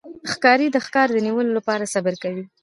[0.31, 2.43] ښکاري د ښکار د نیولو لپاره صبر کوي.